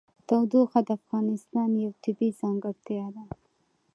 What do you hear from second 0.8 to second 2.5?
د افغانستان یوه طبیعي